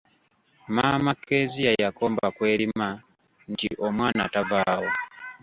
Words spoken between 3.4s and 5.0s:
nti omwana tavaawo.